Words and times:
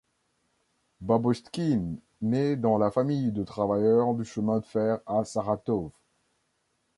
Babotchkine 1.01 1.99
naît 2.23 2.55
dans 2.55 2.79
la 2.79 2.89
famille 2.89 3.31
de 3.31 3.43
travailleur 3.43 4.15
du 4.15 4.25
chemin 4.25 4.57
de 4.57 4.65
fer 4.65 4.97
à 5.05 5.23
Saratov. 5.25 5.91